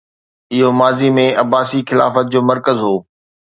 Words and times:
اهو 0.55 0.69
ماضي 0.79 1.09
۾ 1.19 1.27
عباسي 1.43 1.79
خلافت 1.93 2.25
جو 2.33 2.39
مرڪز 2.49 2.77
هو 2.87 2.95